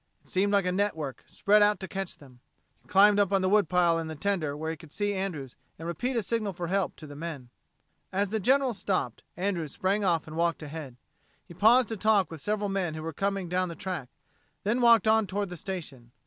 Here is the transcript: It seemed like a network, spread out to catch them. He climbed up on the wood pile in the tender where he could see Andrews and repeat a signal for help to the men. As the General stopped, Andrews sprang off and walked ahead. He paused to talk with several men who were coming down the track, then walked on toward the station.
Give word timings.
It 0.23 0.29
seemed 0.29 0.51
like 0.51 0.65
a 0.65 0.71
network, 0.71 1.23
spread 1.27 1.61
out 1.61 1.79
to 1.81 1.87
catch 1.87 2.17
them. 2.17 2.39
He 2.81 2.87
climbed 2.87 3.19
up 3.19 3.31
on 3.31 3.43
the 3.43 3.47
wood 3.49 3.69
pile 3.69 3.99
in 3.99 4.07
the 4.07 4.15
tender 4.15 4.57
where 4.57 4.71
he 4.71 4.75
could 4.75 4.91
see 4.91 5.13
Andrews 5.13 5.55
and 5.77 5.87
repeat 5.87 6.15
a 6.15 6.23
signal 6.23 6.53
for 6.53 6.69
help 6.69 6.95
to 6.95 7.05
the 7.05 7.15
men. 7.15 7.51
As 8.11 8.29
the 8.29 8.39
General 8.39 8.73
stopped, 8.73 9.21
Andrews 9.37 9.73
sprang 9.73 10.03
off 10.03 10.25
and 10.25 10.35
walked 10.35 10.63
ahead. 10.63 10.95
He 11.45 11.53
paused 11.53 11.89
to 11.89 11.97
talk 11.97 12.31
with 12.31 12.41
several 12.41 12.67
men 12.67 12.95
who 12.95 13.03
were 13.03 13.13
coming 13.13 13.47
down 13.47 13.69
the 13.69 13.75
track, 13.75 14.09
then 14.63 14.81
walked 14.81 15.07
on 15.07 15.27
toward 15.27 15.49
the 15.49 15.55
station. 15.55 16.09